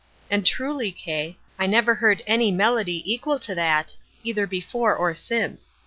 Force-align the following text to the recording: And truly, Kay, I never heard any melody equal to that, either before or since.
And 0.31 0.43
truly, 0.47 0.91
Kay, 0.91 1.37
I 1.59 1.67
never 1.67 1.93
heard 1.93 2.23
any 2.25 2.49
melody 2.51 3.03
equal 3.05 3.37
to 3.37 3.53
that, 3.53 3.97
either 4.23 4.47
before 4.47 4.95
or 4.95 5.13
since. 5.13 5.73